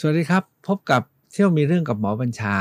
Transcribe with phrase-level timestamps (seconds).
[0.00, 1.02] สวัสดีครับ พบกับ
[1.32, 2.56] เที่ยวมีเรื่องกับหมอบัญชา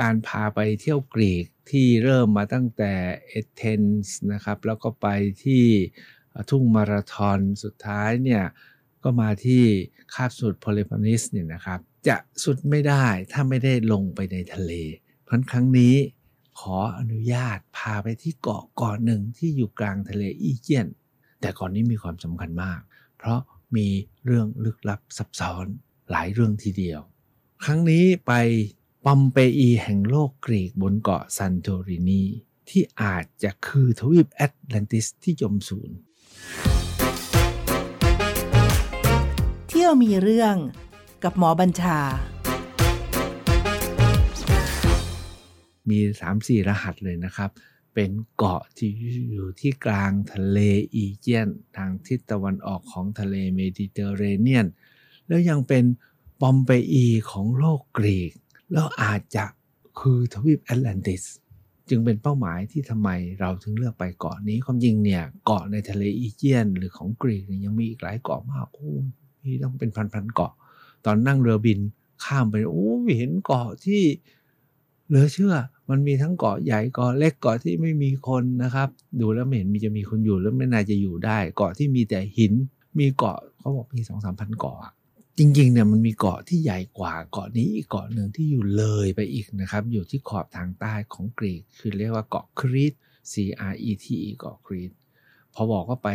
[0.00, 2.92] การพาไปเที่ยวกรีกที่เริ่มมาตั้งแต่
[3.28, 5.06] เอเธนส์นะครับแล้วก็ไป
[5.44, 5.64] ที่
[6.50, 8.44] ทุ่งมาราธอนสุดท้ายเนี่ย
[9.04, 9.64] ก็มาที่
[10.14, 14.72] คาบสุดโพลิพานิสเนี่ยนะครับ จะสุดไม่ได้ถ้าไม่ได้ลงไปในทะเล
[15.24, 15.94] เพราะครั้งนี้
[16.60, 20.86] ขออนุญาตพาไปที่เกาะเกาะหนึ่งที่อยู่กลางทะเลอีเจียน
[21.40, 22.80] แต่เกาะนนี้มีความสำคัญมาก
[23.18, 23.40] เพราะ
[23.76, 23.86] มี
[24.24, 25.68] เรื่องลึกลับซับซ้อน
[26.10, 27.00] หลายเรื่องทีเดียว
[27.64, 28.32] ครั้งนี้ไป
[29.04, 32.22] ปอมเปอีแห่งโลกกรีกบนเกาะซันโตรินี
[32.68, 35.90] ที่อาจจะคือทวีปแอตแลนติสที่จมสูญ
[39.68, 40.56] เที่ยวมีเรื่อง
[41.24, 41.98] กับหมอบัญชา
[45.88, 45.98] มี
[46.34, 47.50] 3-4 รหัสเลยนะครับ
[47.94, 48.90] เป็นเกาะที่
[49.32, 50.58] อยู่ที่กลางทะเล
[50.94, 54.66] อีเจียน ทางทิศตะวันออกของทะเลเมดิเตอร์เรเนียน
[55.28, 55.84] แล้วยังเป็น
[56.40, 58.32] ปอมเปอีของโลกกรีก
[58.72, 59.44] แล้วอาจจะ
[60.00, 61.22] คือทวีปแอตแลนติส
[61.88, 63.08] จึงเป็นเป้าหมายที่ทำไม
[63.40, 68.90] เราถึงเลือกไปเกาะนี้ความจริงเนี่ยเกาะในทะเลอีเจียน หรือของกรีกยังมีอีกหลายเกาะมากโอ้
[69.42, 70.52] มีต้องเป็นพันๆเกาะ
[71.04, 71.78] ตอนนั่งเรือบิน
[72.24, 74.02] ข้ามไปโอ้เห็นเกาะที่
[75.08, 75.54] เหลือเชื่อ
[75.88, 78.88] มันมีทั้งเกาะใหญ่เกาะเล็กเกาะที่ไม่มีคนนะครับ
[79.20, 82.52] ดูแล้วไม่เห็นมีจะมีคนอยู่แล้วไม่น่าจะอยู่ได้ เกาะที่มีแต่หิน
[82.98, 84.78] มีเกาะเขาบอกมีสองสามพันเกาะ
[85.38, 92.92] จริงๆเนี่ยมันมีเกาะที่ใหญ่กว่าเกาะนี้อีกเกาะหนึ่งที่อยู่เลยไปอีกนะครับ อยู่ที่ขอบทางใต้ของกรีก คือเรียกว่าเกาะครีต
[93.32, 93.34] C
[93.72, 94.90] R E T E เกาะครีต
[95.54, 96.10] พอบอกว่าไป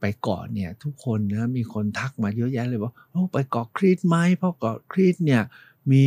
[0.00, 5.42] ไปเกาะเนี่ยทุกคนนะมีคนทักมาเยอะแยะเลยว่าโอ้ไปเกาะครีตไหมเพราะเกาะครีตเนี่ย
[5.92, 6.04] มี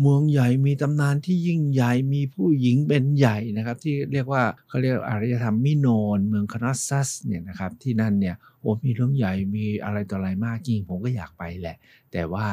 [0.00, 11.76] เมืองใหญ่มีตำนานที่ยิ่งใหญ่มีผู้หญิงเป็นใหญ่นะครับ ที่เรียกว่าเขาเรียกอารยธรรมมิโนอัน เมืองคนอสซัสเนี่ยนะครับที่นั่นเนี่ยโอ้มีเรื่องใหญ่มีอะไรต่ออะไรมากจริงผมก็อยากไปแหละ
[12.12, 12.46] แต่ว่า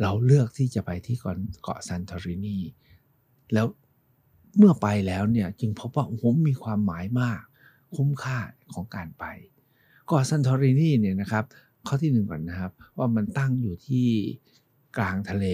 [0.00, 1.16] เราเลือกที่จะไปที่
[1.62, 2.58] เกาะซันทอรินี
[3.52, 3.66] แล้ว
[4.58, 7.40] เมื่อไปแล้วเนี่ยจึงพบว่าผมมีความหมายมาก
[7.96, 8.38] คุ้มค่า
[8.74, 9.24] ของการไป
[10.06, 11.44] เกาะซันทอรินีเนี่ยนะครับ
[11.86, 14.06] ข้อที่หนึ่งก่อนนะครับ ว่ามันตั้งอยู่ที่
[14.96, 15.46] กลางทะเล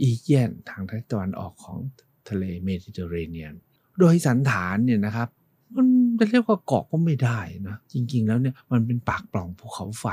[0.00, 1.78] อีเจียนทางทิศตะวันออกของ
[2.28, 3.54] ทะเลเมดิเตอร์เรเนียน
[3.98, 5.28] โดยสันฐานเนี่ยนะครับ
[5.76, 5.86] มัน
[6.18, 10.06] จะเรียกว่าเกาะก็ไม่ได้นะ จริง ๆ แล้วเนี่ยมันเป็นปากปล่องภูเขาไฟ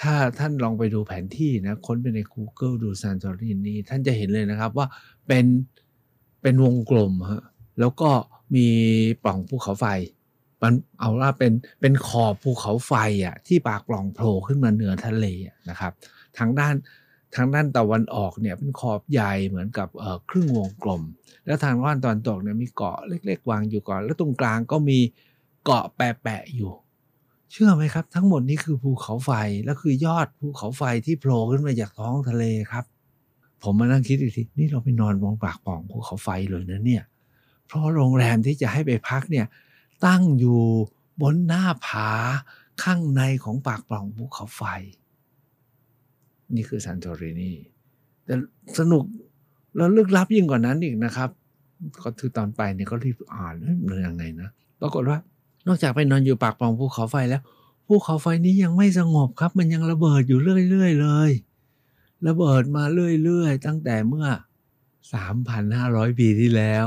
[0.00, 4.86] ถ้าท่านลองไปดูแผนที่นะค้นไปใน Google ดูซานตอรินีท่านจะเห็นเลยนะครับว่า
[5.26, 5.46] เป็น
[6.42, 7.42] เป็นวงกลมฮะ
[7.80, 8.10] แล้วก็
[8.54, 8.66] มี
[9.24, 9.86] ปล่องภูเขาไฟ
[10.62, 12.92] มันเอาว่าเป็นเป็นขอบภูเขาไฟ
[13.24, 15.26] อะที่ปากปล่องโผล่ขึ้นมาเหนือทะเล
[15.70, 15.92] นะครับ
[16.38, 16.74] ทางด้าน
[17.36, 19.88] ทางด้านตะวันออกเนี่ยเป็นขอบใหญ่เหมือนกับ
[20.30, 21.02] ครึ่งวงกลม
[21.46, 24.98] แล้วทางด้านตอนตกเนี่ยมีเกาะเล็ก ๆ วางอยู่ก่อน แล้วตรงกลางก็มี
[25.64, 26.72] เกาะแปะๆอยู่
[27.52, 29.30] เชื่อไหมครับ ทั้งหมดนี้คือภูเขาไฟ
[29.64, 32.84] แล้วคือยอดภูเขาไฟที่โผล่ขึ้นมาจากท้องทะเลครับ
[33.62, 37.04] ผมมานั่งคิดอีกทีนี่เราไปนอนมองปากป่องภูเขาไฟเลยนะเนี่ย
[37.66, 39.46] เพราะโรงแรมที่จะให้ไปพักเนี่ย
[40.06, 40.60] ตั้งอยู่
[41.20, 42.10] บนหน้าผา
[42.82, 44.62] ข้างในของปากปล่องภูเขาไฟ
[46.54, 47.52] นี่คือซันโตรินี
[48.24, 48.34] แต่
[48.78, 49.04] สนุก
[49.76, 51.30] แล้วลึกลับยิ่งกว่านั้นอีกนะครับ
[52.02, 54.48] ก็คือตอนไปเนี่ยก็รีบอ่านเฮ้ยมันยังไงนะ
[54.80, 55.18] ปรากฏว่า
[55.66, 57.42] นอกจากไปนอนอยู่ปากปล่องภูเขาไฟแล้ว
[57.86, 61.30] ภูเขาไฟนี้ยังไม่สงบครับ มันยังระเบิดอยู่เรื่อยๆเลย
[62.28, 62.84] ระเบิดมา
[63.24, 64.26] เรื่อยๆ ตั้งแต่เมื่อ
[65.04, 66.86] 3,500 ปีที่แล้ว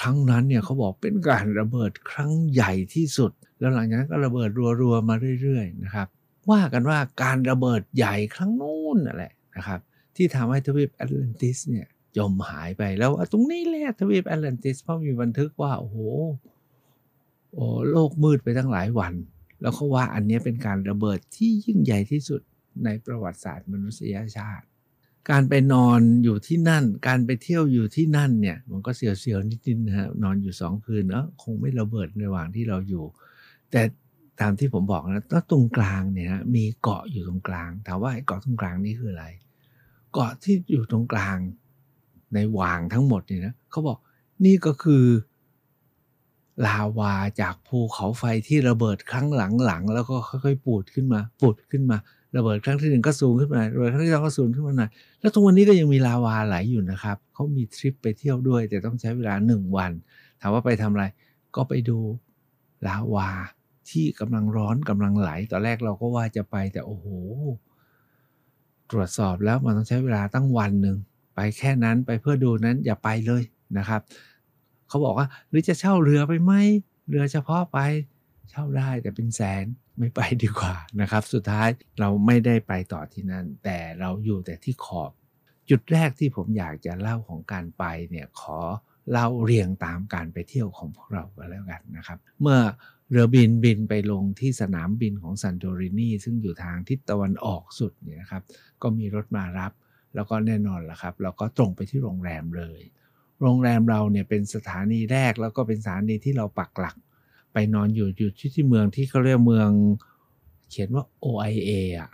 [0.00, 6.08] ครั้งนั้นเนี่ยเขาบอกเป็นการระเบิดครั้งใหญ่ที่สุด แล้วหลังจากนั้นก็ระเบิดรัวๆมาเรื่อย ๆ นะครับ
[6.50, 9.80] ว่ากันว่าการระเบิดใหญ่ครั้งนู้นนั่นแหละนะครับ
[10.16, 11.86] ที่ทำให้ทวีปแอตแลนติสเนี่ย
[12.16, 15.98] จมหายไปแล้วตรงนี้แหละทวีปแอตแลนติสเพราะมีบันทึกว่า โอ้โห
[17.54, 19.14] โอ้โลกมืดไปตั้งหลายวัน
[19.60, 22.40] แล้วเขาว่าอันนี้เป็นการระเบิดที่ยิ่งใหญ่ที่สุด
[22.84, 24.66] ในประวัติศาสตร์มนุษยชาติ
[25.30, 33.04] การไปนอนอยู่ที่นั่น การไปเที่ยวอยู่ที่นั่นเนี่ย มันก็เสียวๆนิดๆนะฮะนอนอยู่สองคืนเนาะคงไม่ระเบิดในระหว่างที่เราอยู่
[33.70, 33.82] แต่
[34.40, 39.26] ตามที่ผมบอกนะก็ตรงกลางเนี่ยมีเกาะอยู่ตรงกลางถามว่าเกาะตรงกลางนี่คืออะไร
[40.12, 41.38] เกาะที่อยู่ตรงกลาง
[42.34, 43.98] ในวางทั้งหมดเนี่ยนะเขาบอก
[44.44, 45.04] นี่ก็คือ
[46.66, 49.26] ลาวาจากภูเขาไฟที่ระเบิดครั้ง
[49.64, 51.96] หลังๆแล้วก็ค่อยๆปูดขึ้นมาปูดขึ้นมา
[52.36, 54.90] ระเบิดครั้งที่หนึ่งก็สูงขึ้นมาระเบิดครั้งที่สองก็สูงขึ้นมาหน่อย
[55.20, 59.92] แล้วตรงวันนี้ก็ยังมีลาวาไหลอยู่นะครับเขามีทริปไปเที่ยวด้วย แต่ต้องใช้เวลาหนึ่งวัน
[60.40, 61.04] ถามว่าไปทำอะไร
[61.56, 61.98] ก็ไปดู
[62.86, 63.28] ลาวา
[63.90, 67.06] ที่กำลังร้อนกำลังไหล ตอนแรกเราก็ว่าจะไปแต่โอ้โห
[68.90, 70.96] ตรวจสอบแล้วมันต้องใช้เวลาตั้งวันหนึ่ง
[71.34, 73.42] ไปแค่นั้นไปเพื่อดูนั้นอย่าไปเลย
[73.78, 74.00] นะครับ
[74.88, 76.52] เขาบอกว่าหรือจะเช่าเรือไปไหม
[77.08, 77.78] เรือเฉพาะไป
[78.50, 79.64] เช่าได้แต่เป็นแสน
[79.98, 81.68] ไม่ไปดีกว่านะครับ สุดท้าย
[82.00, 85.10] เราไม่ได้ไปต่อที่นั่น แต่เราอยู่แต่ที่ขอบ
[85.70, 88.58] จุดแรกที่ผมอยากจะเล่าของการไปเนี่ยขอ
[89.10, 92.58] เล่าเรียงตามการไปเที่ยวของพวกเราก็แล้วกันนะครับ เมื่อ
[93.12, 98.42] เรือบินบินไปลงที่สนามบินของซันโตรินีซึ่งอยู่ทางทิศตะวันออกสุดเนี่ยนะครับ
[98.82, 99.72] ก็มีรถมารับ
[100.14, 102.80] แล้วก็แน่นอนละครับเราก็ตรงไปที่โรงแรมเลย
[103.42, 106.96] โรงแรมเราเนี่ยเป็นสถานีแรกแล้วก็เป็นสถานีที่เราปักหลัก
[107.52, 109.70] ไปนอนอยู่อยู่ที่ที่เมืองที่เขาเรียกเมือง
[110.70, 112.10] เขียนว่า OIA อะ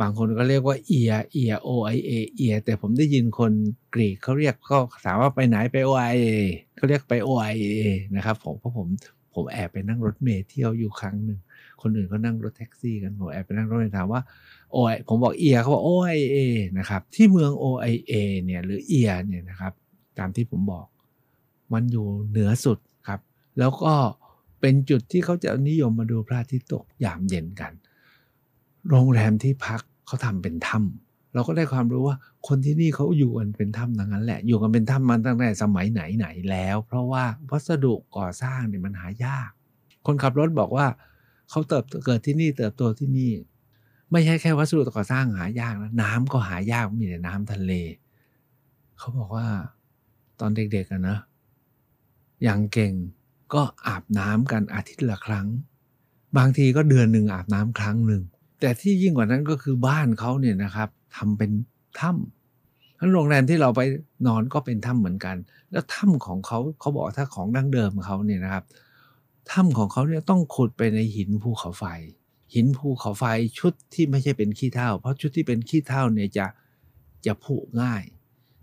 [0.00, 3.52] บางคนก็เรียกว่าเอียเอีย OIA เอียแต่ผมได้ยินคน
[3.94, 6.26] กรีกเขาเรียกก็ถามว่าไปไหนไป OIA
[6.76, 7.66] เขาเรียกไป OIA
[8.16, 8.88] นะครับผมเพราะผม
[9.34, 11.38] ผมแอบไปนั่งรถเมล์เที่ยวอยู่ครั้งหนึ่ง
[11.82, 14.20] คนอื่นก็นั่งรถแท็กซี่กัน ผมแอบไปนั่งรถเมล์ถามว่า
[14.72, 16.36] โอไอผมบอกเอียเขาบอก OIA
[16.78, 18.12] นะครับ ที่เมือง OIA
[18.44, 19.72] เนี่ยหรือเอียเนี่ยนะครับ
[20.18, 20.86] ตามที่ผมบอก
[21.72, 22.78] มันอยู่เหนือสุด
[23.08, 23.20] ครับ
[23.58, 23.94] แล้วก็
[24.60, 27.72] เป็นจุดที่เขาจะนิยมมาดูพระอาทิตย์ตกยามเย็นกัน
[28.88, 31.03] โรงแรมที่พักเขาทำเป็นถ้ำ
[31.34, 32.16] เราก็ได้ความรู้ว่า
[32.48, 39.50] คนที่นี่เขาอยู่กันเป็นถ้ำทั้งนั้นแหละ อยู่กันเป็นถ้ำมาตั้งแต่สมัยไหนไหนแล้ว เพราะว่าวัสดุก่อสร้างเนี่ยมันหายาก
[40.06, 40.86] คนขับรถบอกว่า
[41.50, 43.32] เขาเติบเกิดที่นี่เติบโตที่นี่
[44.10, 47.72] ไม่ใช่แค่วัสดุก่อสร้างหายากนะน้ำก็หายากมีแต่น้ำทะเล
[48.98, 49.46] เขาบอกว่า
[50.40, 51.18] ตอนเด็กๆอะนะ
[52.42, 52.92] อย่างเก่ง
[53.54, 55.46] ก็อาบน้ำกันอาทิตย์ละครั้ง
[56.36, 58.22] บางทีก็เดือนหนึ่งอาบน้ำครั้งหนึ่ง
[58.60, 61.50] แต่ที่ยิ่งกว่านั้นก็คือบ้านเขาเนี่ยนะครับ ทำเป็น
[62.00, 63.80] ถ้ำทั้งโรงแรมที่เราไป
[64.26, 65.36] นอนก็เป็นถ้ำเหมือนกัน
[65.72, 68.64] แล้วถ้ำของเขาเขาบอกถ้าของดั้งเดิมเขาเนี่ยนะครับ
[69.50, 71.84] ถ้ำของเขาเนี่ยต้องขุดไปในหินภูเขาไฟ
[72.54, 73.24] หินภูเขาไฟ
[73.58, 76.46] ชุดที่ไม่ใช่เป็นขี้เถ้าเพราะชุดที่เป็นขี้เถ้าเนี่ยจะ
[77.26, 78.02] จะผุง่าย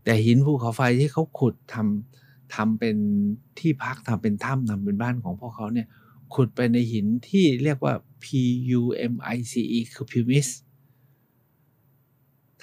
[0.03, 2.95] แต่หินภูเขาไฟที่เขาขุดทำทำเป็น
[3.59, 5.87] ที่พักทำเป็นถ้ำทำเป็นบ้านของพวกเขาเนี่ย
[6.35, 7.93] ขุดไปในหินที่เรียกว่า
[8.23, 8.25] P
[8.79, 8.81] U
[9.11, 10.53] M I C E คือ pumice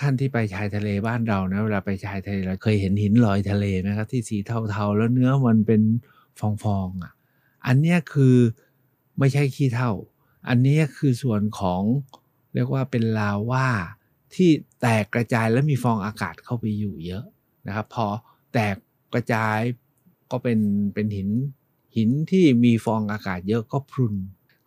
[0.00, 5.82] ท่านที่ไปชายทะเลบ้านเรานะเวลาไปชายทะเลเราเคยเห็นหินลอยทะเลไหมครับที่สีเทาๆ แล้วเนื้อมันเป็น
[6.40, 6.42] ฟ
[6.76, 7.12] องๆอะ
[7.66, 8.36] อันนี้คือ
[9.18, 9.90] ไม่ใช่ขี้เถ้า
[10.48, 11.82] อันนี้คือส่วนของ
[12.54, 13.68] เรียกว่าเป็นลาว่า
[14.34, 14.50] ที่
[14.80, 17.24] แตกกระจายแล้วมีฟองอากาศเข้าไปอยู่เยอะ
[17.66, 18.06] นะครับ พอ
[18.52, 18.76] แตก
[19.12, 19.58] กระจาย
[20.30, 20.58] ก็เป็น
[20.94, 21.30] เป็นหิน
[21.96, 24.14] หินที่มีฟองอากาศเยอะก็พรุน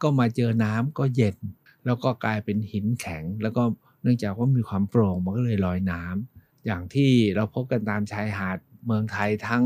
[0.02, 1.38] ก็มาเจอน้ำก็เย็น
[1.86, 3.64] แล้วก็กลายเป็นหินแข็ง แล้วก็
[4.02, 9.66] เนื่องจากว่ามีความโปร่งมันก็เลยลอยน้ำอย่างที่เราพบกันตามชายหาดเมืองไทยทั้ง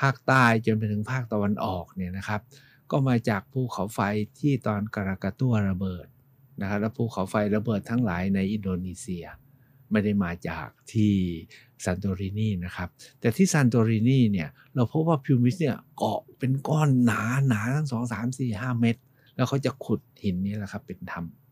[0.00, 2.40] ภาคใต้จนไปถึงภาคตะวันออกเนี่ยนะครับ
[2.90, 4.00] ก็มาจากภูเขาไฟ
[4.38, 6.06] ที่ตอนกรากาตัวระเบิด
[6.60, 9.24] นะครับแล้วภูเขาไฟระเบิดทั้งหลายในอินโดนีเซีย
[9.90, 11.14] ไม่ได้มาจากที่
[11.84, 12.88] ซันโตรินีนะครับ
[13.20, 19.00] แต่ที่ซันโตรินีเนี่ยเราพบว่าพิวมิสเนี่ยเกาะเป็นก้อนหนาหนาทั้งสองสามสี่ห้าเมตร
[19.36, 21.45] แล้วเขาจะขุดหินนี้แหละครับเป็นถ้ำ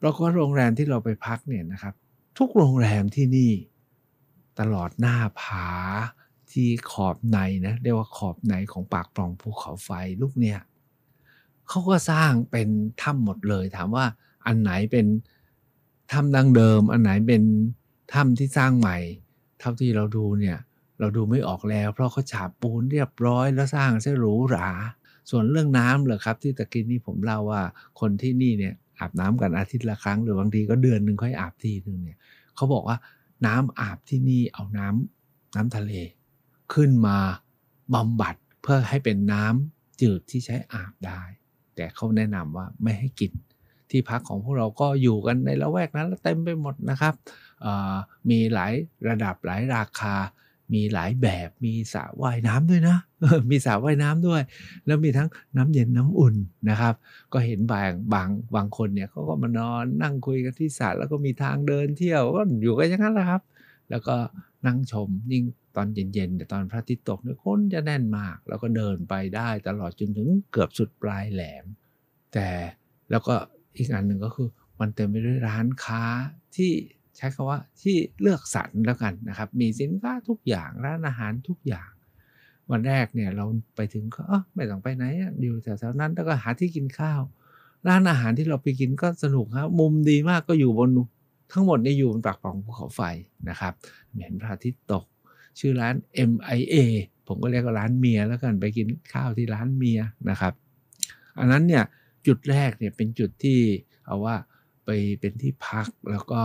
[0.00, 1.94] แล้วก็โรงแรมที่เราไปพักเนี่ยนะครับ
[2.38, 3.52] ทุกโรงแรมที่นี่
[4.60, 5.68] ตลอดหน้าผา
[6.52, 9.90] ที่ขอบในนะเรียกว่าขอบในของปากปล่องภูเขาไฟ
[10.22, 10.60] ลูกเนี่ย
[11.68, 12.68] เขาก็สร้างเป็น
[13.02, 14.06] ถ้ำหมดเลย ถามว่า
[14.46, 15.06] อันไหนเป็น
[16.12, 17.42] ถ้ำดั้งเดิม อันไหนเป็น
[18.12, 18.98] ถ้ำที่สร้างใหม่
[19.60, 20.58] เท่าที่เราดูเนี่ย
[20.98, 24.68] เราดูไม่ออกแล้ว เพราะเขาฉาบปูนเรียบร้อยแล้วสร้างซะหรูหรา
[25.30, 27.62] ส่วนเรื่องน้ำเหรอครับ ที่ตะกี้นี้ผมเล่าว่า
[28.00, 32.18] คนที่นี่เนี่ย อาบน้ำกันอาทิตย์ละครั้งหรือบางทีก็เดือนหนึ่งค่อยอาบทีหนึ่งเนี่ย
[32.56, 32.96] เขาบอกว่า
[33.46, 35.92] น้ำอาบที่นี่เอาน้ำน้ำทะเล
[36.74, 37.18] ขึ้นมา
[37.94, 41.22] บำบัดเพื่อให้เป็นน้ำจืดที่ใช้อาบได้
[41.76, 43.32] แต่เขาแนะนำว่าไม่ให้กิน
[43.90, 47.14] ที่พักของพวกเราก็อยู่กันในละแวกนั้นเต็มไปหมดนะครับ
[48.30, 48.72] มีหลาย
[49.08, 50.14] ระดับหลายราคา
[50.74, 52.96] มีหลายแบบมีสระว่ายน้ำด้วยนะ
[53.50, 54.42] มีสระว่ายน้ำด้วย
[54.86, 56.34] แล้วมีทั้งน้ำเย็นน้ำอุ่น
[56.70, 56.94] นะครับ
[57.32, 63.42] ก็เห็นบางบางบางคนเนี่ยเขาก็มานอนนั่งคุยกันที่สระแล้วก็มีทางเดินเที่ยวก็อยู่กันอย่างนั้นแหละครับ
[63.90, 64.16] แล้วก็
[64.66, 65.44] นั่งชมยิ่ง
[65.76, 71.64] ตอนเย็นๆแต่ตอนพระอาทิตย์ตกเนี่ยคนจะแน่นมาก แล้วก็เดินไปได้ตลอดจนถึงเกือบสุดปลายแหลม
[72.32, 72.48] แต่
[73.10, 73.34] แล้วก็
[73.76, 74.48] อีกอันหนึ่งก็คือ
[74.80, 76.02] มันเต็มไปด้วยร้านค้า
[76.56, 76.70] ที่
[77.20, 81.90] ใช้คาว่าที่เลือกสรรแล้วกันนะครับ มีสินค้าทุกอย่างร้านอาหารทุกอย่าง
[82.70, 83.44] วันแรกเนี่ยเรา
[83.76, 84.24] ไปถึงก็
[84.54, 85.04] ไม่ต้องไปไหน
[85.42, 87.20] อยู่แถวๆนั้นแล้วก็หาที่กินข้าว
[87.88, 90.90] ร้านอาหารที่เราไปกินก็สนุกครับ มุมดีมากก็อยู่บน
[91.52, 93.02] ทั้งหมดนี่อยู่บนปากปล่องภูเขาไฟ
[93.48, 93.72] นะครับ
[94.18, 95.04] เห็นพระอาทิตย์ตก
[95.58, 95.94] ชื่อร้าน
[96.30, 96.74] MIA
[97.26, 100.00] ผมก็เรียกว่าร้านเมียแล้วกันไปกินข้าวที่ร้านเมีย
[100.30, 100.54] นะครับ
[101.38, 101.84] อันนั้นเนี่ย
[102.26, 103.58] จุดแรกเนี่ยเป็นจุดที่
[104.06, 104.36] เอาว่า
[104.84, 106.42] ไปเป็นที่พักแล้วก็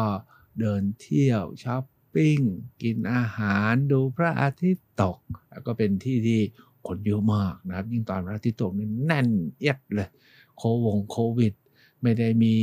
[0.60, 1.84] เดินเที่ยวช้อป
[2.14, 2.40] ปิ้ง
[2.82, 5.20] กินอาหารดูพระอาทิตย์ตก
[5.50, 6.42] แล้วก็เป็นที่ที่
[6.88, 9.28] คนเยอะมากนะครับ ยิ่งตอนพระอาทิตย์ตกนี่แน่น
[9.60, 10.10] เอียดเลย
[10.58, 11.54] โควงโควิด
[12.02, 12.54] ไม่ได้มี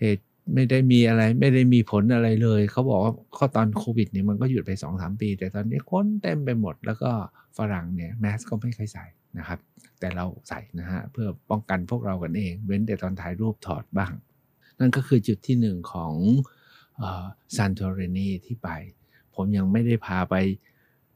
[0.00, 0.24] เหตุ
[0.54, 7.10] ไม่ได้มีอะไรไม่ได้มีผลอะไรเลย เขาบอกว่าข้อตอนโควิดเนี่ยมันก็หยุดไปสองสามปี แต่ตอนนี้คนเต็มไปหมด แล้วก็
[7.56, 9.06] ฝรั่งเนี่ยแมสก็ไม่เคยใส่
[9.38, 9.58] นะครับ
[10.00, 14.12] แต่เราใส่นะฮะเพื่อป้องกันพวกเรากันเอง เว้นแต่ตอนถ่ายรูปถอดบ้าง
[14.78, 16.12] นั่นก็คือจุดที่หนึ่งของ
[17.56, 18.68] ซานโตเรนีที่ไป
[19.34, 20.34] ผมยังไม่ได้พาไป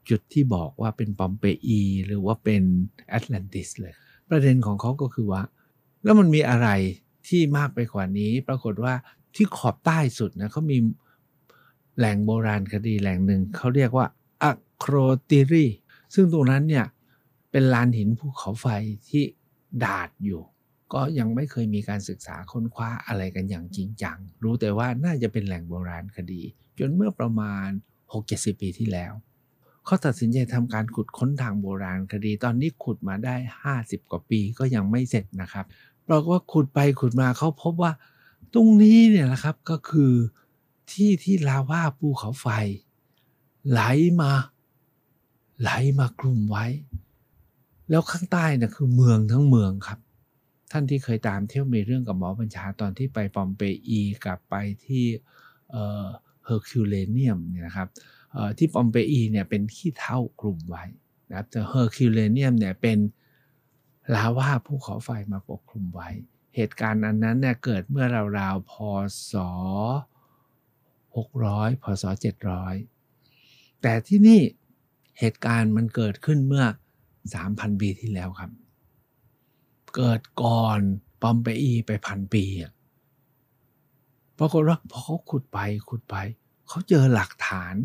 [0.09, 2.63] จุดที่บอกว่าเป็นปอมเปอีหรือว่าเป็น
[3.09, 3.93] แอตแลนติสเลย
[4.29, 5.43] ประเด็นของเขาก็คือว่า
[6.03, 6.67] แล้วมันมีอะไร
[7.27, 8.93] ที่มากไปกว่านี้ ปรากฏว่า
[9.35, 10.77] ที่ขอบใต้สุดนะเขามี
[11.97, 14.07] แหล่งโบราณคดีแหล่งหนึ่งเขาเรียกว่า
[14.41, 14.95] อะโคร
[15.29, 15.65] ติรี
[16.13, 16.85] ซึ่งตรงนั้นเนี่ย
[17.51, 18.67] เป็นลานหินภูเขาไฟ
[19.09, 19.23] ที่
[19.83, 20.41] ดาดอยู่
[20.93, 26.41] ก็ยังไม่เคยมีการศึกษาค้นคว้าอะไรกันอย่างจริงจัง รู้แต่ว่าน่าจะเป็นแหล่งโบราณคดี
[26.79, 27.67] จนเมื่อประมาณ
[28.15, 29.13] 6-70ปีที่แล้ว
[29.85, 33.35] เขาตัดสินใจทำการขุดค้นทางโบราณคดี ตอนนี้ขุดมาได้
[33.73, 35.65] 50 กว่าปีก็ยังไม่เสร็จนะครับ
[36.07, 37.91] ปรากฏว่าขุดไปขุดมาเขาพบว่า
[38.53, 40.13] ตรงนี้เนี่ยนะครับก็คือ
[40.91, 42.47] ที่ที่ลาวาภูเขาไฟ
[43.69, 43.81] ไหล
[44.21, 44.31] มา
[45.61, 46.65] ไหลมาคลุมไว้
[47.89, 49.99] แล้วข้างใต้น่ะคือเมืองทั้งเมืองครับ
[50.73, 55.05] ท่านที่เคยตามเที่ยวมีเรื่องกับหมอบัญชาตอนที่ไปปอมเปอีกับไปที่
[55.71, 57.87] เฮอร์คิวเลเนียมเนี่ยนะครับ
[58.57, 60.83] ที่ปอมเปอีเนี่ยเป็นขี้เถ้าคลุมไว้
[61.29, 62.99] นะครับแต่เฮอร์คิวเลเนียมเนี่ยเป็น
[64.15, 66.09] ลาวาภูเขาไฟมาปกคลุมไว้
[66.55, 68.05] เหตุการณ์อันนั้นเนี่ยเกิดเมื่อ
[68.39, 68.73] ราวๆพ
[69.31, 69.33] ศ
[71.15, 72.03] 600 พศ
[72.93, 74.41] 700 แต่ที่นี่
[75.19, 76.65] เหตุการณ์มันเกิดขึ้นเมื่อ
[77.23, 78.51] 3,000 ปีที่แล้วครับ
[79.95, 80.79] เกิดก่อน
[81.21, 82.45] ปอมเปอีไปพันปี
[84.37, 85.59] ปรากฏว่าพอเขาขุดไป
[85.89, 86.15] ขุดไป
[86.67, 87.75] เขาเจอหลักฐาน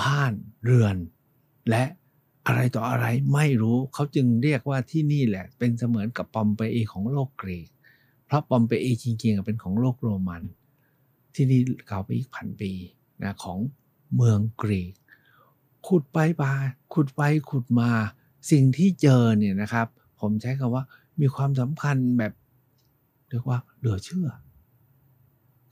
[0.00, 0.32] บ้าน
[0.64, 0.96] เรือน
[1.70, 1.84] และ
[2.46, 7.68] อะไรต่ออะไรไม่รู้เขาจึงเรียกว่าที่นี่แหละ เป็นเสมือนกับปอมเปอีของโลกกรีก
[8.26, 10.42] เพราะปอมเปอีจริงๆเป็นของโลกโรมัน
[11.34, 12.72] ที่นี่เก่าไปอีกพันปี
[13.22, 13.58] นะของ
[14.16, 14.92] เมืองกรีก
[15.88, 16.52] ขุดไปปา
[16.94, 17.90] ขุดไปขุดมา
[18.50, 19.86] สิ่งที่เจอเนี่ยนะครับ
[20.20, 20.84] ผมใช้คำว่า
[21.20, 22.32] มีความสำคัญแบบ
[23.30, 24.28] เรียกว่าเหลือเชื่อ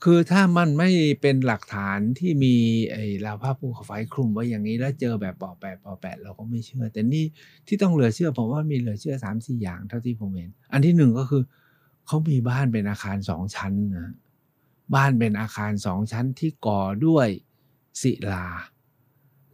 [0.03, 0.89] คือถ้ามันไม่
[1.21, 2.55] เป็นหลักฐานที่มี
[2.91, 7.25] ไอ้ลาวาภูเขาไฟคลุมไว้อย่างนี้แล้วเจอแบบปอแปะปอแปะเราก็ไม่เชื่อ แต่นี่
[7.67, 11.43] ที่ต้องเหลือเชื่อผมว่ามีเหลือเชื่อสามสี่อย่างเท่าที่ผมเห็น อันที่หนึ่งก็คือ
[12.07, 14.13] เขามีบ้านเป็นอาคารสองชั้นนะ
[14.95, 17.27] บ้านเป็นอาคารสองชั้นที่ก่อด้วย
[18.01, 18.47] ศิลา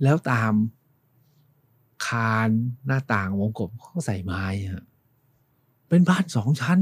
[0.04, 0.54] แล้วตาม
[2.08, 2.50] คาน
[2.86, 4.86] หน้าต่างวงกบเขาใส่ไม้ฮะ
[5.90, 6.80] เป็นบ้านสองชั้น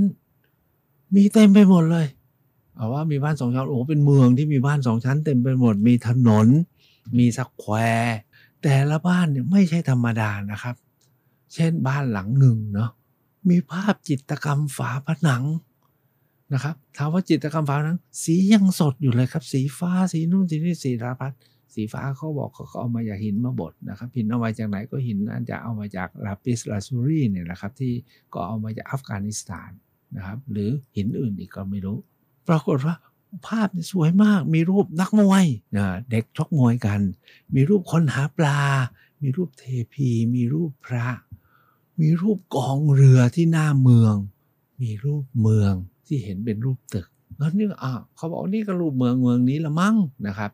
[1.16, 2.06] มีเต็มไปหมดเลย
[2.76, 6.48] เอาว่ามีบ้านสองชั้นโอ้เป็นเมืองที่มีบ้านสองชั้น เต็มไปหมดมีถนน
[7.18, 8.18] มีสแควร์
[8.62, 10.76] แต่ละบ้านเนี่ยไม่ใช่ธรรมดานะครับ
[11.54, 12.90] เช่นบ้านหลังหนึ่งเนาะ
[13.50, 15.44] มีภาพจิตรกรรมฝาผนัง
[16.54, 21.34] นะครับถามว่าจิตรกรรมฝาผนัง สียังสดอยู่เลยครับ สีฟ้าสีนู่นสีนี่สีราพัด
[21.74, 27.94] สีฟ้าเขาบอกเขาเอามาจากหินมาบดนะครับหินเอามาจากไหนก็หินน่าจะเอามาจากลาปิสลาซูรีเนี่ยแหละครับที่
[28.34, 29.72] ก็เอามาจากอัฟกานิสถาน
[30.16, 31.98] นะครับหรือหินอื่นอีกก็ไม่รู้
[32.48, 32.96] ปรากฏว่า
[33.48, 35.46] ภาพสวยมากมีรูปนักมวย
[35.78, 37.02] นะเด็กชกมวยกัน
[37.56, 38.60] มีรูปคนหาปลา
[39.22, 41.08] มีรูปเทพี มีรูปพระ
[42.00, 44.16] มีรูปกองเรือที่หน้าเมือง
[44.82, 45.74] มีรูปเมือง
[46.06, 47.08] ที่เห็นเป็นรูปตึก
[47.38, 49.96] แล้วนี่อะเขาบอกนี่ก็รูปเมืองเมืองนี้ละมั้ง
[50.28, 50.52] นะครับ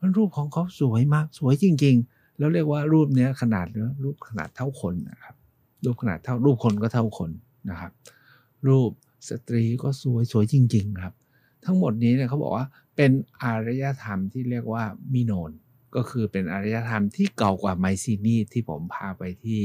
[0.00, 5.34] มันรูปของเขาสวยมากสวยจริง ๆ แล้วเรียกว่ารูปเนี้ยขนาดเนี้ยรูปขนาดเท่าคนนะครับ
[5.84, 7.30] รูปขนาดเท่ารูปคนก็เท่าคน
[7.70, 7.92] นะครับ
[8.68, 8.90] รูป
[9.28, 11.14] สตรีก็สวยสวยจริง ๆ ครับ
[11.64, 13.10] ทั้งหมดนี้เนี่ยเขาบอกว่าเป็น
[13.42, 15.52] อารยธรรมที่เรียกว่ามิโนน
[15.96, 19.62] ก็คือเป็นอารยธรรมที่เก่ากว่าไมซีนีที่ผมพาไปที่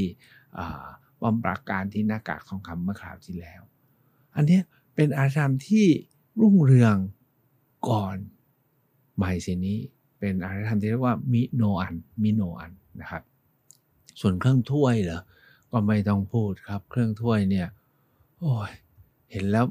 [1.22, 3.62] บอมปราการที่หน้ากากทองคำเมื่อคราวที่แล้ว
[4.36, 4.60] อันนี้
[4.96, 5.86] เป็นอารยธรรมที่
[6.42, 6.96] รุ่งเรือง
[7.90, 8.18] ก่อน
[9.18, 9.76] ไมซีนี
[10.26, 13.24] เป็นอารยธรรมที่เรียกว่ามิโนอันมิโนอันนะครับ
[14.22, 15.22] ส่วนเครื่องถ้วยเหรอ
[15.72, 17.68] ก็ไม่ต้องพูดครับ เครื่องถ้วยเนี่ย
[18.40, 18.72] โอ้ย
[19.32, 19.66] เห็นแล้ว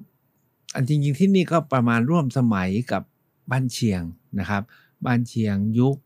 [0.75, 3.03] อันจริงๆที่นี่ก็ประมาณร่วมสมัยกับ
[3.51, 4.03] บ้านเชียง
[4.41, 4.63] นะครับ
[5.07, 5.97] บ้านเชียงยุค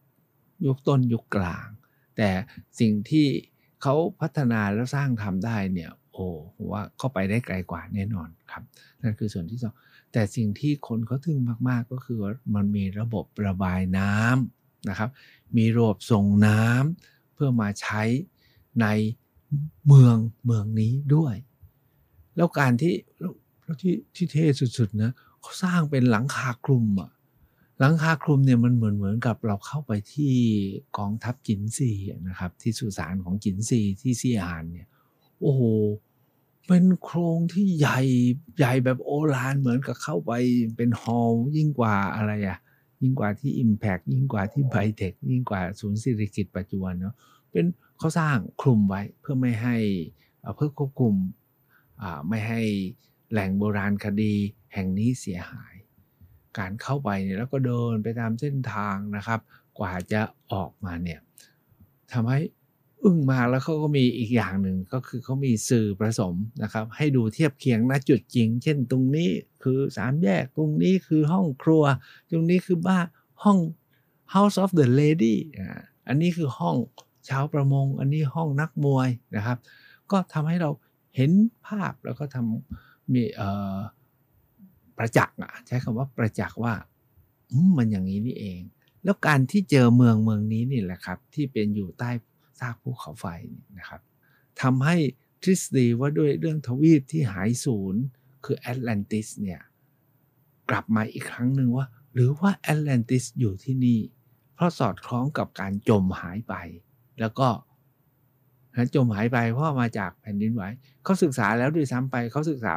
[0.67, 1.67] ยุคต้นยุคกลาง
[2.17, 2.29] แต่
[2.81, 3.27] สิ่งที่
[3.83, 6.27] เขาพัฒนาแล้วสร้างทำได้เนี่ยโอ้
[6.73, 8.63] ว่าเข้าไปได้ไกลกว่าแน่นอนครับ
[9.03, 9.75] นั่นคือส่วนที่สอง
[10.13, 12.19] แต่สิ่งที่คนเขาทึ่งมาก ๆ ก็คือ
[12.55, 15.11] มันมีระบบระบายน้ำนะครับ
[15.57, 18.03] มีระบบส่งน้ำเพื่อมาใช้
[18.81, 18.87] ใน
[19.87, 21.35] เมืองเมืองนี้ด้วย
[22.37, 24.47] แล้วการที่แล้วที่ที่เท่
[24.79, 25.11] สุดๆนะ
[25.41, 27.11] เขาสร้างเป็นหลังคาคลุมอะ
[27.81, 30.35] หลังคาคลุมเนี่ยมันเหมือนเหมือนกับเราเข้าไปที่
[30.99, 31.91] กองทัพจินซี
[32.29, 34.89] นะครับ ที่สุสานของจินซีที่ซีอานเนี่ย
[35.41, 35.61] โอ้โห
[36.67, 38.01] เป็นโครงที่ใหญ่
[38.59, 40.33] ใหญ่แบบโอฬารเหมือนกับเข้าไป
[40.77, 42.59] เป็นฮอลล์ยิ่งกว่าอะไรอะ
[43.03, 47.15] ยิ่งกว่าที่ Impact ยิ่งกว่าที่ไบเทคยิ่งกว่าศูนย์สิริกิตปัจจุบันเนาะ
[47.51, 47.67] เป็น
[47.99, 49.77] เขาสร้างคลุมไว้เพื่อไม่ให้
[50.57, 51.15] เพื่อควบคุม
[52.29, 52.61] ไม่ให้
[53.33, 54.35] แหล่งโบราณคดี
[54.75, 55.75] แห่งนี้เสียหาย
[56.59, 59.41] การเข้าไปเนี่ยแล้วก็เดินไปตามเส้นทางนะครับ
[59.79, 60.21] กว่าจะ
[60.53, 61.21] ออกมาเนี่ย
[62.13, 62.41] ทำให้
[63.03, 69.31] อึ้งมาแล้วเขาก็มีอีกอย่างหนึ่งก็คือเขามีสื่อผสมนะครับ ให้ดูเทียบเคียงณจุดจริง เช่นตรงนี้
[69.63, 71.85] คือสามแยกตรงนี้คือห้องครัว
[72.31, 73.07] ตรงนี้คือบ้าน
[73.45, 73.59] ห้อง
[74.35, 75.37] House of the Lady
[76.09, 76.77] อันนี้คือห้อง
[77.29, 79.59] ชาวประมง อันนี้ห้องนักมวยนะครับ
[80.11, 80.71] ก็ทำให้เรา
[81.17, 81.31] เห็น
[81.67, 83.23] ภาพแล้วก็ทำมี
[84.99, 85.37] ประจักษ์
[85.67, 86.75] ใช้คำว่าประจักษ์ว่า
[87.77, 88.61] มันอย่างนี้นี่เอง
[89.05, 92.11] แล้วการที่เจอเมืองเมืองนี้นี่แหละครับ ที่เป็นอยู่ใต้
[92.59, 93.27] ซากภูเขาไฟ
[93.79, 94.01] นะครับ
[94.63, 94.97] ทำให้
[95.43, 97.95] ทฤษฎีว่าด้วยเรื่องทวีปที่หายสูญ
[98.45, 99.61] คือแอตแลนติสเนี่ย
[100.71, 104.01] กลับมาอีกครั้งหนึ่งว่า หรือว่าแอตแลนติสอยู่ที่นี่
[104.55, 106.55] เพราะสอดคล้องกับการจมหายไป
[107.21, 107.49] แล้วก็
[108.95, 110.63] จมหายไปเพราะมาจากแผ่นดินไหว
[111.05, 112.73] เขาศึกษาแล้วด้วยซ้ำไปเขาศึกษา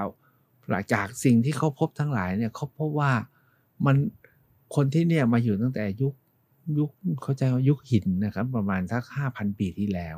[0.70, 3.12] หลังจากสิ่งที่เขาพบทั้งหลายเนี่ยเขาพบว่า
[3.86, 3.96] มัน
[4.76, 6.14] คนที่เนี่ยมาอยู่ตั้งแต่ยุค
[6.78, 6.90] ยุค
[7.24, 10.18] เขาใจว่ายุคหินนะครับ ประมาณสักห้าพันปีที่แล้ว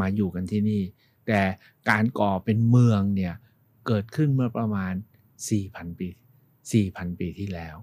[0.00, 0.82] มาอยู่กันที่นี่
[1.26, 1.40] แต่
[1.90, 3.34] การก่อเป็นเมืองเนี่ย
[3.86, 4.94] เกิดขึ้นเมื่อประมาณ
[5.46, 6.08] 4,000ปี
[6.62, 7.76] 4,000ปีที่แล้ว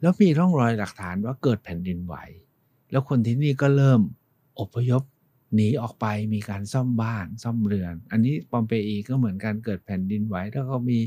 [0.00, 2.16] แล้วมีร่องรอยหลักฐานว่าเกิดแผ่นดินไหว
[2.90, 4.00] แล้วคนที่นี่ก็เริ่ม
[4.60, 5.02] อพยพ
[5.54, 10.98] หนีออกไปมีการซ่อมบ้านซ่อมเรือน อันนี้ปอมเปอีก็เหมือนกันเกิดแผ่นดินไหว แล้วก็มี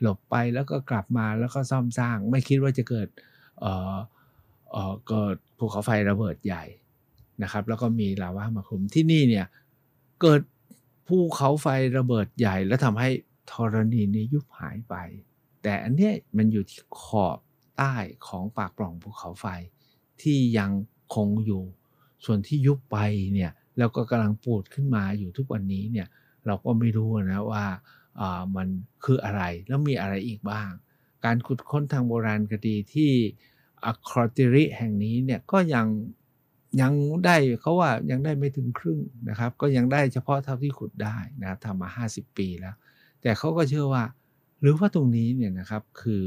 [0.00, 3.08] หลบไปแล้วก็กลับมาแล้วก็ซ่อมสร้าง ไม่คิดว่าจะเกิด
[4.70, 6.64] เออกิดภูเขาไฟระเบิดใหญ่
[7.42, 9.46] นะครับ แล้วก็มีลาวามาคลุมที่นี่เนี่ย
[10.20, 10.40] เกิด
[11.06, 11.66] ภูเขาไฟ
[11.98, 13.10] ระเบิดใหญ่ แล้วทำให้
[13.50, 14.94] ธรณีนี้ยุบหายไป
[15.62, 17.38] แต่อันนี้มันอยู่ที่ขอบ
[17.78, 17.94] ใต้
[18.26, 19.46] ของปากปล่องภูเขาไฟ
[20.22, 20.70] ที่ยัง
[21.14, 21.62] คงอยู่
[22.24, 22.98] ส่วนที่ยุบไป
[23.34, 26.08] เนี่ยแล้วก็กำลังปูดขึ้นมาอยู่ทุกวันนี้เนี่ย
[26.46, 27.66] เราก็ไม่รู้นะว่า
[28.56, 28.68] มัน
[29.04, 30.70] คืออะไรแล้วมีอะไรอีกบ้าง
[31.24, 33.12] การขุดค้นทางโบราณคดีที่
[33.86, 35.86] อะครอติริแห่งนี้เนี่ยก็ยัง
[36.80, 36.92] ยัง
[37.24, 42.74] ได้เขาว่ายังได้ไม่ถึงครึ่งนะครับ ก็ยังได้เฉพาะเท่าที่ขุดได้นะทำมา 50 ปีแล้ว
[43.22, 44.04] แต่เขาก็เชื่อว่า
[44.60, 46.26] หรือว่าตรงนี้เนี่ยนะครับคือ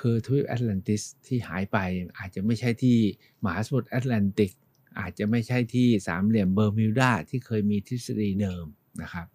[0.00, 1.78] คือทวีปแอตแลนติสที่หายไป
[2.18, 2.98] อาจจะไม่ใช่ที่
[3.44, 4.52] มหาสมุทรแอตแลนติก
[4.98, 8.64] อาจจะไม่ใช่ที่สามเหลี่ยมเบอร์มิวดาที่เคยมีทฤษฎีเดิม
[9.02, 9.26] นะครับ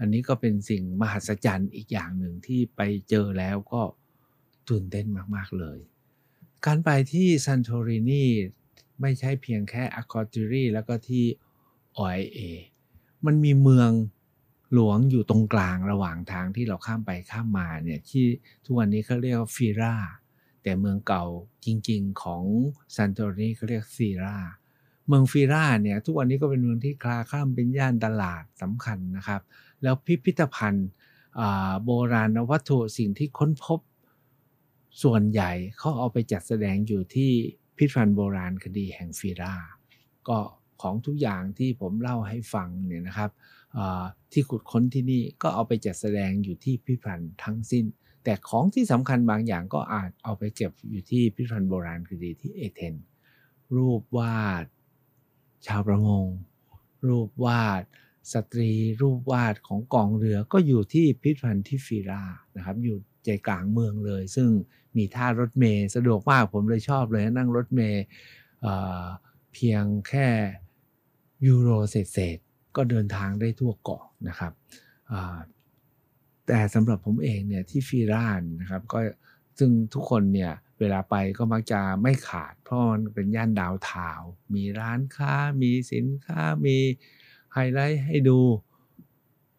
[0.00, 3.82] อันนี้ก็เป็นสิ่งมหัศจรรย์อีกอย่างหนึ่งที่ไปเจอแล้วก็
[4.68, 5.78] ตื่นเต้นมาก ๆ เลย
[6.66, 8.24] การไปที่ซันโตรินี
[9.00, 11.24] ไม่ใช่เพียงแค่อะคอติรีแล้วก็ที่
[11.98, 12.38] ออเอ
[13.26, 13.90] มันมีเมือง
[14.72, 18.24] หลวงอยู่ตรงกลางระหว่างทางที่เราข้ามไปข้ามมาเนี่ยที่
[18.64, 19.94] ทุกวันนี้เขาเรียกว่าฟีรา
[20.62, 21.24] แต่เมืองเก่า
[21.64, 22.42] จริงๆของ
[22.96, 24.36] ซันโตรินีเขาเรียกฟีรา
[25.08, 29.40] เมืองฟีราเนี่ยทุกวันนี้ก็เป็นเมืองที่คลาข้ามเป็นย่านตลาดสำคัญนะครับ
[29.82, 30.88] แล้วพิพิธภัณฑ์
[31.84, 33.80] โบราณวัตถุสิ่งที่ค้นพบ
[35.02, 37.30] ส่วนใหญ่เขาเอาไปจัดแสดงอยู่ที่
[37.76, 39.54] พิพิธภัณฑ์โบราณคดีแห่งฟีรา
[40.28, 40.38] ก็
[40.82, 43.30] ของทุกอย่างที่ผมเล่าให้ฟังเนี่ยนะครับ
[44.32, 47.84] ที่ขุดค้นที่นี่ก็เอาไปจัดแสดงอยู่ที่พิพิธภัณฑ์ทั้งสิ้น
[48.24, 52.94] แต่ของที่สำคัญบางอย่างก็อาจเอาไปเก็บอยู่ที่พิพิธภัณฑ์โบราณคดีที่เอเธน
[53.74, 54.64] รูปวาด
[55.66, 56.26] ชาวประมง
[57.06, 57.82] รูปวาด
[58.32, 62.22] สตรี รูปวาดของกองเรือก็อยู่ที่พิพิธภัณฑ์ที่ฟีรา
[62.56, 64.48] นะครับอยู่ ใจกลางเมืองเลย ซึ่ง
[64.96, 68.02] มีท่ารถเมย์สะดวกมากผมเลยชอบเลยนั่งรถเมย์
[69.52, 70.28] เพียงแค่
[71.46, 72.38] ยูโรเศษ
[72.76, 74.52] ก็เดินทางได้ทั่วเกาะนะครับ
[76.46, 78.98] แต่สำหรับผมเองเนี่ยที่ฟีรานนะครับก็
[79.58, 84.20] ซึ่งทุกคนเนี่ยเวลาไปก็มักจะไม่ขาด เพราะมันเป็นย่านดาวทาว
[84.54, 86.76] มีร้านค้า มีสินค้า มี
[87.52, 88.38] ไฮไลท์ให้ดู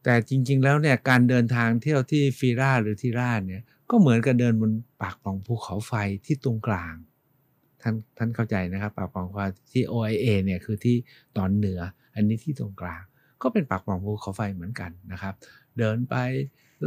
[0.10, 5.94] แต่จริง ๆ แล้วเนี่ยการเดินทางเที่ยวที่ฟีราหรือที่ราเนี่ยก็เหมือนกับเดินบนปากปล่องภูเขาไฟ
[6.26, 6.94] ที่ตรงกลาง
[7.82, 9.38] ท่านท่านเข้าใจนะครับ ปากปล่องไฟ
[9.72, 10.98] ที่ OIA เนี่ยคือที่
[11.38, 11.80] ตอนเหนือ
[12.16, 13.02] อันนี้ที่ตรงกลาง
[13.42, 15.34] ก็เป็นปากปล่องภูเขาไฟเหมือนกันนะครับ
[15.78, 16.16] เดินไป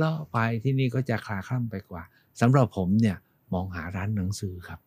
[0.01, 2.03] ล่อไปที่นี่ก็จะคลาคล่ำไปกว่า
[2.41, 3.17] สำหรับผมเนี่ย
[3.53, 4.81] มองหาร้านหนังสือครับ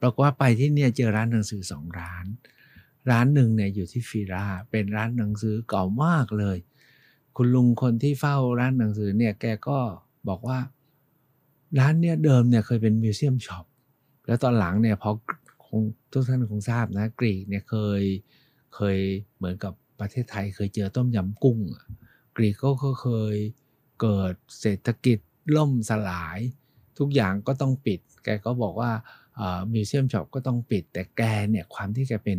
[0.00, 2.26] ปรากฏว่าไปที่เนี่ยเจอร้านหนังสือสองร้าน
[3.10, 6.58] ร้านหนึ่งเนี่ยอยู่ที่ฟีราเป็นร้านหนังสือเก่ามากเลย
[7.40, 9.78] คุณลุงคนที่เฝ้าร้านหนังสือเนี่ยแกก็
[10.28, 10.58] บอกว่า
[11.78, 13.64] ร้านเนี้ยเดิมเนี่ยเคยเป็นมิวเซียมช็อป
[14.26, 15.10] แล้วตอนหลังเนี่ยพอ
[15.66, 15.80] คง
[16.12, 18.02] ทุกท่านคงทราบนะกรีกเนี่ยเคย
[18.74, 18.98] เคย
[19.36, 21.58] เหมือนกับประเทศไทยเคยเจอต้มยำกุ้ง
[22.36, 23.36] กรีกก็เคย
[24.00, 25.18] เกิดเศรษฐกิจ
[25.56, 26.38] ล่มสลาย
[26.98, 28.90] ทุกอย่างก็ต้องปิด แกก็บอกว่า
[29.72, 32.38] museum shop ก็ต้องปิด แต่แกเนี่ยความที่แกเป็น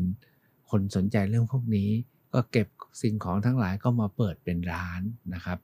[0.70, 1.90] คนสนใจเรื่องพวกนี้
[2.34, 2.68] ก็เก็บ
[3.02, 5.02] สิ่งของทั้งหลายก็มาเปิดเป็นร้าน
[5.34, 5.60] นะครับ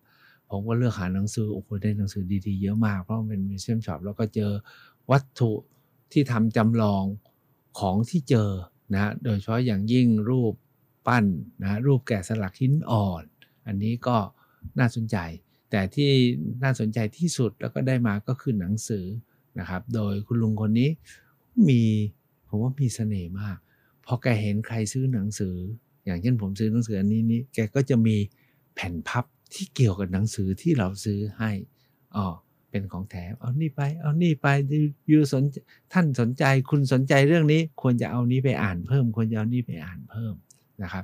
[0.49, 4.51] ผมก็เลือกหาหนังสือโอ้โหได้หนังสือดีๆเยอะมากเพราะมันเป็น museum shop แล้วก็เจอ
[5.11, 5.51] วัตถุ
[6.11, 7.03] ที่ทำจำลอง
[7.79, 8.49] ของที่เจอ
[8.93, 10.53] นะโดยเฉพาะอย่างยิ่งรูป
[11.07, 11.25] ปั้น
[11.61, 13.23] นะรูปแกะสลักหินอ่อน
[13.67, 14.17] อันนี้ก็
[14.79, 15.17] น่าสนใจ
[15.71, 16.09] แต่ที่
[16.63, 19.05] น่าสนใจที่สุดแล้วก็ได้มาก็คือหนังสือ
[19.59, 20.89] นะครับ โดยคุณลุงคนนี้
[21.69, 21.83] มี
[22.47, 23.57] ผมว่ามีเสน่ห์มาก
[24.05, 25.55] พอแกเห็นใครซื้อหนังสือ
[26.05, 28.17] อย่างเช่นผมซื้อหนังสืออันนี้นี่แกก็จะมี
[28.75, 31.51] แผ่นพับที่เกี่ยวกับหนังสือที่เราซื้อให้
[32.15, 32.25] อ๋อ
[32.69, 34.47] เป็นของแถมเอานี่ไป เอานี่ไป
[35.11, 35.43] ยูสน
[35.93, 40.33] ท่านสนใจคุณสนใจเรื่องนี้ควรจะเอานี้ไปอ่านเพิ่ม ควรจะเอานี้ไปอ่านเพิ่ม
[40.83, 41.03] นะครับ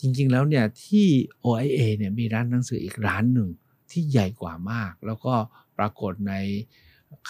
[0.00, 1.06] จริงๆแล้วเนี่ยที่
[1.44, 3.48] OIA เนี่ยมีร้านหนังสืออีกร้านหนึ่ง
[3.90, 5.34] ที่ใหญ่กว่ามาก แล้วก็
[5.78, 6.34] ปรากฏใน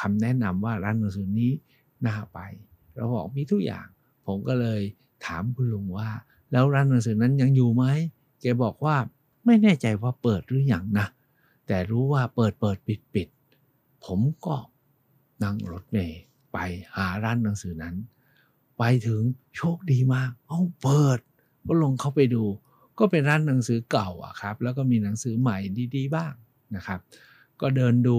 [0.00, 1.52] คำแนะนำว่าร้านหนังสือนี้
[2.06, 2.38] น่าไป
[2.94, 3.86] เราบอกมีทุกอย่าง
[4.26, 4.80] ผมก็เลย
[5.26, 6.10] ถามคุณลุงว่า
[6.52, 7.84] แล้วร้านหนังสือนั้นยังอยู่ไหม
[8.40, 8.96] แกบอกว่า
[9.46, 11.06] ไม่แน่ใจว่าเปิดหรืออยังนะ
[11.66, 13.28] แต่รู้ว่าเปิดเปิดปิดปิด
[14.04, 14.56] ผมก็
[15.42, 16.20] นั่งรถเมย์
[16.52, 16.58] ไป
[16.96, 17.94] หาร้านหนังสือนั้น
[18.78, 19.22] ไปถึง
[19.56, 21.18] โชคดีมากเอาเปิด
[21.66, 22.44] ก็ลงเข้าไปดู
[22.98, 25.58] ก็เป็นร้านหนังสือเก่าอะครับ แล้วก็มีหนังสือใหม่
[25.96, 26.32] ดีๆบ้าง
[26.76, 27.00] นะครับ
[27.60, 28.18] ก็เดินดู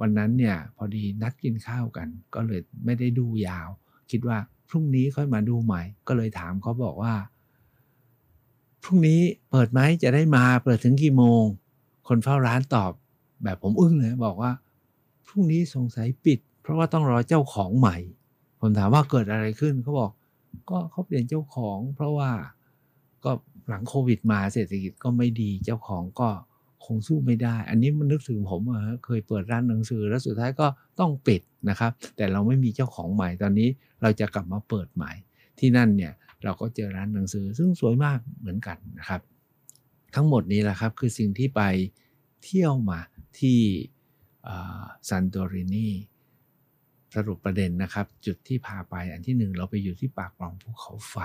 [0.00, 3.68] วันนั้นเนี่ยพอดีนัดกินข้าวกัน ก็เลยไม่ได้ดูยาว
[4.10, 7.14] คิดว่าพรุ่งนี้ค่อยมาดูใหม่ ก็เลยถามเขาบอกว่า
[8.82, 11.42] พรุ่งนี้เปิดไหมจะได้มาเปิดถึงกี่โมง
[12.08, 12.92] คนเฝ้าร้านตอบ
[13.42, 14.52] แบบผมอึ้งเลยบอกว่า
[15.26, 17.96] พรุ่งนี้สงสัยปิด เพราะว่าต้องรอเจ้าของใหม่
[18.60, 20.10] ผมถามว่าเกิดอะไรขึ้นเขาบอก
[20.70, 22.30] ก็เขาเปลี่ยนเจ้าของ เพราะว่า
[23.24, 23.32] ก็
[23.68, 26.28] หลังโควิดมาเศรษฐกิจก็ไม่ดีเจ้าของก็
[26.84, 28.62] คงสู้ไม่ได้ อันนี้มันนึกถึงผม
[29.04, 30.66] เคยเปิดร้านหนังสือ แล้วสุดท้ายก็
[31.00, 33.68] ต้องปิดนะครับ แต่เราไม่มีเจ้าของใหม่ตอนนี้
[34.02, 35.12] เราจะกลับมาเปิดใหม่
[35.58, 36.12] ที่นั่นเนี่ย
[36.44, 39.20] เราก็เจอร้านหนังสือซึ่งสวยมากเหมือนกันนะครับ
[40.14, 41.62] ทั้งหมดนี้แหละครับคือสิ่งที่ไป
[42.44, 43.00] เที่ยวมา
[43.40, 43.60] ที่
[45.08, 45.88] ซันโตรินี
[47.14, 51.16] สรุปประเด็นนะครับ จุดที่พาไปอันที่หนึ่งเราไปอยู่ที่ปากปล่องภูเขาไฟ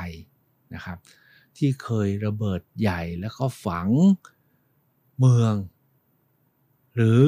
[0.73, 0.97] นะครับ
[1.57, 3.87] ที่เคยระเบิดใหญ่แล้วก็ฝัง
[5.19, 5.53] เมือง
[6.95, 7.21] หรือ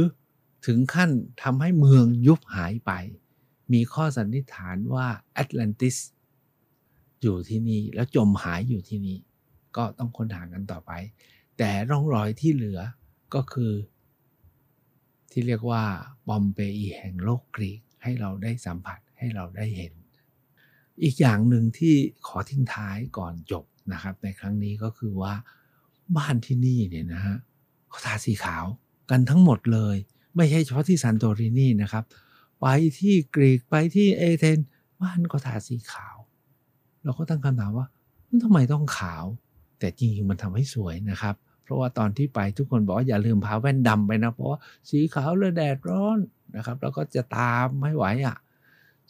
[0.66, 2.92] ถึงขั้นทำให้เมืองยุบหายไป
[3.74, 5.96] มีข้อสันนิษฐานว่าแอตแลนติส
[7.22, 9.18] อยู่ที่นี่ แล้วจมหายอยู่ที่นี่
[9.78, 10.92] ก็ต้องค้นหากันต่อไป
[11.58, 12.80] แต่ร่องรอยที่เหลือ
[13.34, 13.74] ก็คือ
[15.32, 15.84] ที่เรียกว่า
[16.28, 19.94] บอมเปอีแห่งโลกกรีกให้เราได้สัมผัสให้เราได้เห็น
[21.04, 21.96] อีกอย่างหนึ่งที่
[22.28, 25.34] ขอทิ้งท้ายก่อนจบนะครับ ในครั้งนี้ก็คือว่า
[26.18, 27.38] บ้านที่นี่เนี่ยนะฮะ
[27.90, 28.66] เขาทาสีขาว
[29.10, 29.98] กันทั้งหมดเลย
[30.36, 32.04] ไม่ใช่เฉพาะที่ซันโตรินีนะครับ
[32.62, 32.68] ไป
[33.00, 34.60] ที่กรีกไปที่เอเธน
[35.02, 36.16] บ้านก็ทาสีขาว
[37.04, 37.88] เราก็ตั้งคำถามว่า
[38.28, 39.26] มันทำไมต้องขาว
[39.80, 44.60] แต่จริงๆมันทำให้สวยนะครับ เพราะว่าตอนที่ไปทุกคนบอกว่าอย่าลืมพาแว่นดำไปนะ เพราะว่า
[44.90, 46.20] สีขาวเลยแดดร้อน
[46.56, 48.38] นะครับ แล้วก็จะตามไม่ไหวอะ่ะ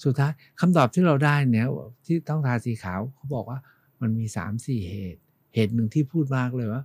[0.03, 1.67] สุดท้ายคำตอบที่เราได้เนี่ย
[2.05, 3.59] ที่ต้องทาสีขาวเขาบอกว่า
[4.01, 5.21] มันมีสามสี่เหตุ
[5.53, 6.83] เหตุหนึ่งที่พูดมากเลยว่า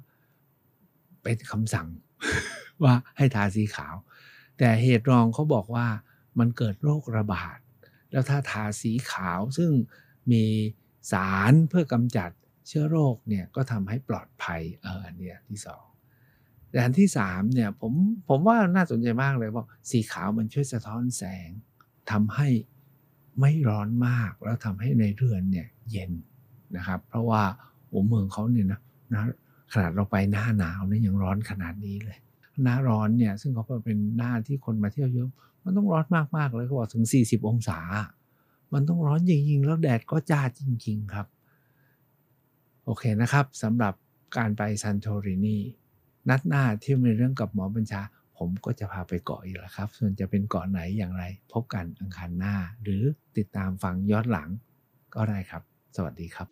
[1.22, 1.88] เป็นคำสั่ง
[2.84, 3.94] ว่าให้ทาสีขาว
[4.58, 5.86] แต่เหตุรองเขาบอกว่า
[6.38, 7.58] มันเกิดโรคระบาด
[8.10, 9.70] แล้วถ้าทาสีขาวซึ่ง
[10.32, 10.44] มี
[11.12, 12.30] สารเพื่อกำจัด
[12.68, 15.84] เชื้อโรคเนี่ยก็ทำให้ปลอดภัยเอออันนี้ที่สอง
[16.70, 17.92] แต่อันที่สามเนี่ยผม
[18.28, 21.48] ผมว่าน่าสนใจมากเลยว่าสีขาวมันช่วยสะท้อนแสง
[22.10, 22.48] ทำให้
[23.40, 26.12] ไม่ร้อนมากแล้วทำให้ในเรือนเนี่ยเย็น
[26.76, 27.42] นะครับ เพราะว่า
[27.88, 28.80] โอ้เมืองเขาเนี่ยนะ
[29.12, 29.22] นะ
[29.72, 32.18] ขนาดเราไปหน้าหนาวเนี่ยยังร้อนขนาดนี้เลย
[32.64, 35.30] หน้าร้อนเนี่ยซึ่งเขาเป็นหน้าที่คนมาเที่ยวเยอะ
[35.62, 37.78] มันต้องร้อนมากๆเลยเขาบอกถึง 40 องศา
[38.74, 41.26] มันต้องร้อนจริงๆ แล้วแดดก็จ้าจริง ๆ ครับ
[42.84, 43.94] โอเคนะครับสำหรับ
[44.36, 45.58] การไปซันโตรินี
[46.28, 48.00] นัดหน้าที่มีเรื่องกับหมอบัญชา
[48.38, 53.02] ผมก็จะพาไปเกาะอีกแล้วครับ ส่วนจะเป็นเกาะไหนอย่างไร พบกันอังคารหน้า หรือ
[53.36, 54.48] ติดตามฟังย้อนหลัง
[55.14, 55.62] ก็ได้ครับ
[55.96, 56.48] สวัสดีครับ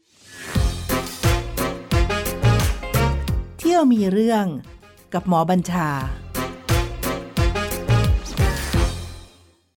[3.59, 4.47] เที่ยวมีเรื่อง
[5.15, 5.89] กับหมอบัญชา